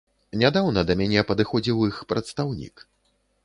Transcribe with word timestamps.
Нядаўна 0.43 0.83
да 0.87 0.93
мяне 1.03 1.25
падыходзіў 1.33 1.87
іх 1.91 2.03
прадстаўнік. 2.15 2.75